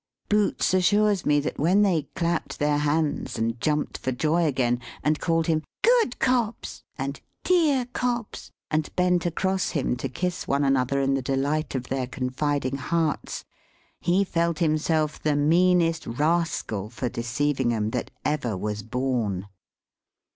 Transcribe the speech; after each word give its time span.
Boots 0.29 0.73
assures 0.73 1.27
me 1.27 1.39
that 1.41 1.59
when 1.59 1.83
they 1.83 2.07
clapped 2.15 2.57
their 2.57 2.79
hands, 2.79 3.37
and 3.37 3.61
jumped 3.61 3.99
for 3.99 4.11
joy 4.11 4.45
again, 4.45 4.79
and 5.03 5.19
called 5.19 5.45
him 5.45 5.61
"Good 5.83 6.17
Cobbs!" 6.17 6.81
and 6.97 7.21
"Dear 7.43 7.85
Cobbs!" 7.93 8.49
and 8.71 8.89
bent 8.95 9.27
across 9.27 9.69
him 9.69 9.95
to 9.97 10.09
kiss 10.09 10.47
one 10.47 10.63
another 10.63 10.99
in 11.01 11.13
the 11.13 11.21
delight 11.21 11.75
of 11.75 11.83
their 11.89 12.07
confiding 12.07 12.77
hearts, 12.77 13.45
he 13.99 14.23
felt 14.23 14.57
himself 14.57 15.21
the 15.21 15.35
meanest 15.35 16.07
rascal 16.07 16.89
for 16.89 17.07
deceiving 17.07 17.71
'em 17.71 17.91
that 17.91 18.09
ever 18.25 18.57
was 18.57 18.81
born. 18.81 19.45